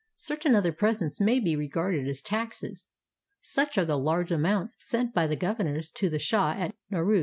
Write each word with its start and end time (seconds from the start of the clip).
Certain 0.17 0.55
other 0.55 0.71
presents 0.71 1.21
maybe 1.21 1.55
regarded 1.55 2.07
as 2.07 2.23
taxes. 2.23 2.89
Such 3.43 3.77
are 3.77 3.85
the 3.85 3.99
large 3.99 4.31
amounts 4.31 4.75
sent 4.79 5.13
by 5.13 5.27
the 5.27 5.35
governors 5.35 5.91
to 5.91 6.09
the 6.09 6.17
shah 6.17 6.53
at 6.57 6.73
Noruz. 6.89 7.19